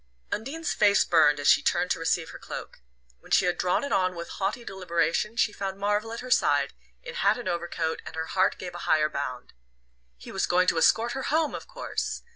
[0.31, 2.79] Undine's face burned as she turned to receive her cloak.
[3.19, 6.73] When she had drawn it on with haughty deliberation she found Marvell at her side,
[7.03, 9.53] in hat and overcoat, and her heart gave a higher bound.
[10.17, 12.23] He was going to "escort" her home, of course!